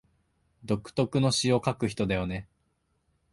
[0.65, 2.47] 独特の詩を書く人だよね